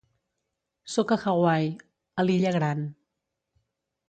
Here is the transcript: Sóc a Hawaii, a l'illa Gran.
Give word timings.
Sóc 0.93 1.13
a 1.15 1.17
Hawaii, 1.33 1.69
a 2.23 2.27
l'illa 2.29 2.55
Gran. 2.57 2.83